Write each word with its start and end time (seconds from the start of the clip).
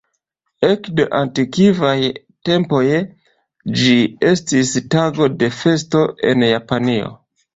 Ekde 0.67 1.03
antikvaj 1.17 1.97
tempoj 2.49 2.81
ĝi 3.81 3.93
estis 4.31 4.73
tago 4.97 5.27
de 5.43 5.51
festo 5.61 6.03
en 6.31 6.47
Japanio. 6.49 7.13